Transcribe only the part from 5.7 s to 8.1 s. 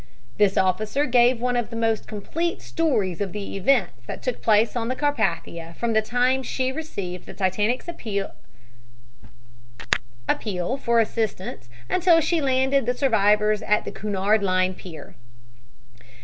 from the time she received the Titanic's